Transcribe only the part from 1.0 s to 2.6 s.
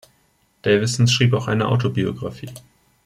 schrieb auch eine Autobiographie.